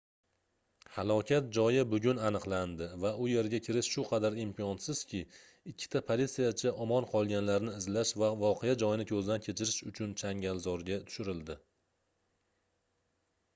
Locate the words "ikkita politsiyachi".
5.73-6.73